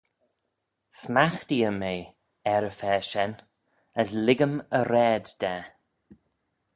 [0.99, 2.03] Smaghtee-ym eh
[2.53, 3.33] er-y-fa shen,
[3.99, 5.55] as lhiggym y raad da.